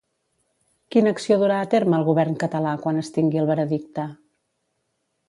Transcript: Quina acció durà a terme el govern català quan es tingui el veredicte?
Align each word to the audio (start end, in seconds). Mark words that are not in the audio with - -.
Quina 0.95 1.11
acció 1.15 1.35
durà 1.43 1.59
a 1.65 1.67
terme 1.73 1.97
el 1.99 2.05
govern 2.07 2.39
català 2.45 2.71
quan 2.87 3.03
es 3.05 3.13
tingui 3.19 3.43
el 3.43 3.51
veredicte? 3.51 4.07